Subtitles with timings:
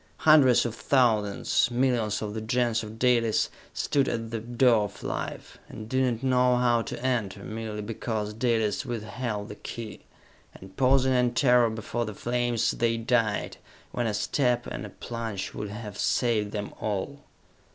[0.25, 5.59] Hundreds of thousands, millions of the Gens of Dalis, stood at the door of life,
[5.69, 9.99] and did not know how to enter, merely because Dalis withheld the key!
[10.55, 13.57] And, pausing in terror before the flames, they died,
[13.91, 17.19] when a step and a plunge would have saved them all!